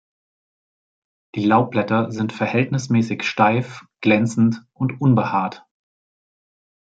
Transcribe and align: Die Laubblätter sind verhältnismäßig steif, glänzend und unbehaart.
Die 1.35 1.45
Laubblätter 1.45 2.11
sind 2.11 2.33
verhältnismäßig 2.33 3.21
steif, 3.21 3.83
glänzend 4.01 4.65
und 4.73 4.99
unbehaart. 4.99 5.63